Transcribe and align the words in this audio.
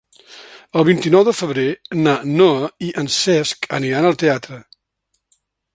El 0.79 0.85
vint-i-nou 0.87 1.25
de 1.27 1.33
febrer 1.41 1.67
na 2.07 2.15
Noa 2.41 2.73
i 2.89 2.91
en 3.03 3.13
Cesc 3.19 3.73
aniran 3.81 4.11
al 4.13 4.21
teatre. 4.27 4.63